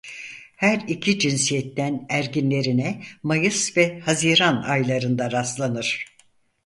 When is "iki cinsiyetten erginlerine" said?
0.87-3.03